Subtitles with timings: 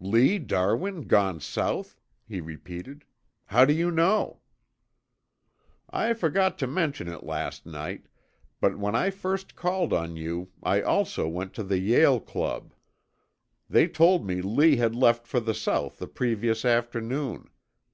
[0.00, 1.96] "Lee Darwin gone South?"
[2.26, 3.06] he repeated.
[3.46, 4.40] "How do you know?"
[5.88, 8.04] "I forgot to mention it last night,
[8.60, 12.74] but when I first called on you I also went to the Yale Club.
[13.70, 17.48] They told me Lee had left for the South the previous afternoon.